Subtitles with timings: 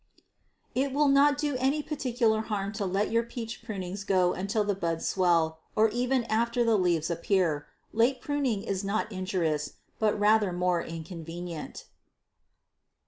[0.73, 4.73] It will not do any particular harm to let your peach pruning go until the
[4.73, 7.67] buds swell or even after the leaves appear.
[7.93, 11.85] Late pruning is not injurious, but rather more inconvenient.